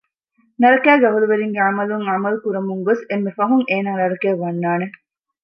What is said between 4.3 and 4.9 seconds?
ވަންނާނެ